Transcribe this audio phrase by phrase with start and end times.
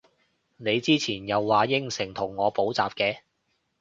[0.57, 3.19] 你之前又話應承同我補習嘅？